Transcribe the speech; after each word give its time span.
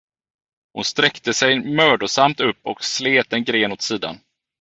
Hon 0.73 0.83
sträckte 0.83 1.33
sig 1.33 1.59
mödosamt 1.59 2.39
upp 2.39 2.57
och 2.63 2.83
slet 2.83 3.33
en 3.33 3.43
gren 3.43 3.71
åt 3.71 3.81
sidan. 3.81 4.19